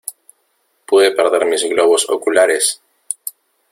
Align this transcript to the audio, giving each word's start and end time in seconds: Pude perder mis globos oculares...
Pude 0.91 1.11
perder 1.19 1.45
mis 1.53 1.63
globos 1.75 2.09
oculares... 2.09 2.75